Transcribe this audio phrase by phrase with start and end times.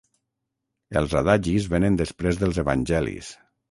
[1.03, 3.35] Els adagis vénen després dels evangelis.